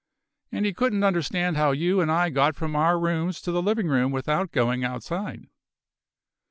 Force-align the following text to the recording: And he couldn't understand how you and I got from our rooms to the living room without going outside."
And 0.51 0.65
he 0.65 0.73
couldn't 0.73 1.03
understand 1.03 1.57
how 1.57 1.73
you 1.73 2.01
and 2.01 2.11
I 2.11 2.31
got 2.31 2.55
from 2.55 2.75
our 2.75 2.97
rooms 2.99 3.39
to 3.41 3.51
the 3.51 3.61
living 3.61 3.87
room 3.87 4.11
without 4.11 4.51
going 4.51 4.83
outside." 4.83 5.45